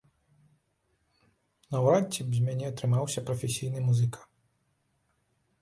[1.75, 4.19] Наўрад ці б з мяне атрымаўся прафесійны музыка.